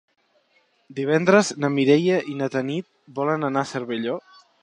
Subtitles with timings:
[0.99, 2.89] Divendres na Mireia i na Tanit
[3.21, 4.19] volen anar a Cervelló.